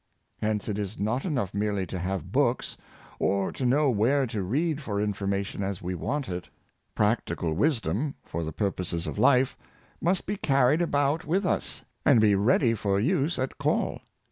Hence 0.41 0.67
it 0.67 0.79
is 0.79 0.99
not 0.99 1.25
enough 1.25 1.53
merely 1.53 1.85
to 1.85 1.99
have 1.99 2.31
books, 2.31 2.75
or 3.19 3.51
to 3.51 3.67
know 3.67 3.91
where 3.91 4.25
to 4.25 4.41
read 4.41 4.81
for 4.81 4.99
information 4.99 5.61
as 5.61 5.79
we 5.83 5.93
want 5.93 6.27
it. 6.27 6.49
Practical 6.95 7.53
wisdom, 7.53 8.15
for 8.25 8.43
the 8.43 8.51
purposes 8.51 9.05
of 9.05 9.19
life, 9.19 9.55
must 10.01 10.25
be 10.25 10.37
car 10.37 10.69
ried 10.69 10.81
about 10.81 11.25
with 11.25 11.45
us, 11.45 11.85
and 12.03 12.19
be 12.19 12.33
ready 12.33 12.73
for 12.73 12.99
use 12.99 13.37
at 13.37 13.59
call. 13.59 14.01